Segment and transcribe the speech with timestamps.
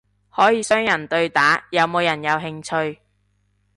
[0.31, 2.59] 可以雙人對打，有冇人有興
[2.93, 3.01] 趣？